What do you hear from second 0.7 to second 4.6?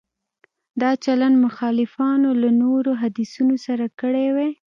دا چلند مخالفانو له نورو حدیثونو سره کړی وای.